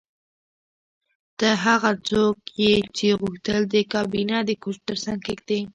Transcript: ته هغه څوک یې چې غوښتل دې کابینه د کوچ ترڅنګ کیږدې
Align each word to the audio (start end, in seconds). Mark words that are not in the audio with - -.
ته 1.39 1.49
هغه 1.65 1.91
څوک 2.09 2.37
یې 2.63 2.73
چې 2.97 3.07
غوښتل 3.21 3.61
دې 3.73 3.81
کابینه 3.93 4.37
د 4.43 4.49
کوچ 4.63 4.77
ترڅنګ 4.87 5.19
کیږدې 5.27 5.59